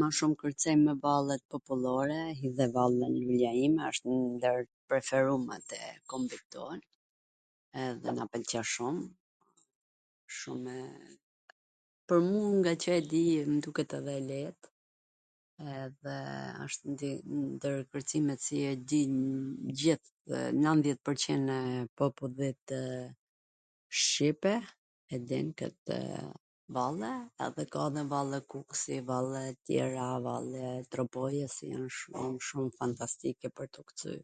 Ma 0.00 0.06
shum 0.18 0.32
kwrcejmw 0.42 0.92
vallet 1.04 1.42
popullore, 1.54 2.16
dhe 2.58 2.66
vallja 2.76 3.00
Vendlindja 3.10 3.50
ime 3.64 3.80
asht 3.88 4.04
ndwr 4.34 4.58
t 4.68 4.70
preferumet 4.92 5.68
e 5.78 5.80
kombit 6.12 6.44
ton, 6.54 6.78
edhe 7.86 8.10
na 8.18 8.24
pwlqe 8.34 8.60
shum, 8.74 8.98
shumw, 10.38 10.70
pwr 12.10 12.20
mu, 12.28 12.40
ngaqw 12.60 12.86
e 12.94 13.00
di, 13.10 13.24
mw 13.52 13.58
duket 13.66 13.90
edhe 13.98 14.14
e 14.20 14.22
leet, 14.30 14.60
edhe 15.82 16.14
wshtw 16.66 16.86
ndwr 17.54 17.78
kwrcimet 17.90 18.40
qw 18.46 18.52
i 18.70 18.72
di, 18.94 19.02
nanddhjet 20.62 21.00
pwr 21.08 21.16
qind 21.26 21.48
e 21.58 21.58
popullit, 22.02 22.66
shqipe 24.04 24.54
e 25.14 25.16
din 25.32 25.48
kwtw 25.60 25.88
valle, 26.74 27.08
po 27.54 27.62
ka 27.72 27.82
dhe 27.94 28.02
valle 28.12 28.38
kuksi, 28.52 28.94
valle 29.08 29.42
tjera, 29.68 30.06
vallja 30.26 30.66
e 30.80 30.86
Tropojws 30.94 31.56
shum 31.98 32.34
shum 32.48 32.66
fantastike 32.78 33.46
pwr 33.58 33.66
tu 33.76 33.80
kcyer. 33.92 34.22